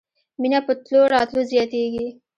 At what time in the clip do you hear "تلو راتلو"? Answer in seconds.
0.83-1.41